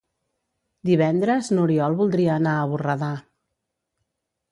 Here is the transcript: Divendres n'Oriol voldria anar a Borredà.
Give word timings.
Divendres 0.89 1.49
n'Oriol 1.57 1.97
voldria 1.99 2.31
anar 2.41 2.53
a 2.61 2.65
Borredà. 2.73 3.11